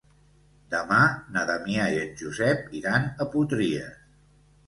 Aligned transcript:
Demà 0.69 1.01
na 1.35 1.43
Damià 1.49 1.85
i 1.97 2.01
en 2.05 2.15
Josep 2.21 2.73
iran 2.79 3.05
a 3.25 3.27
Potries. 3.35 4.03